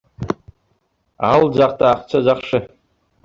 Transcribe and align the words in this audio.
Ал 1.27 1.45
жакта 1.59 1.91
акча 1.97 2.25
жакшы. 2.31 2.65